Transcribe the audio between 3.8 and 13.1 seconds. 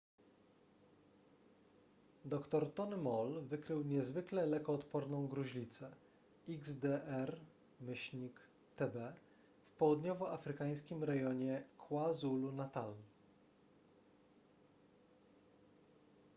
niezwykle lekoodporną gruźlicę xdr-tb w południowoafrykańskim rejonie kwazulu-natal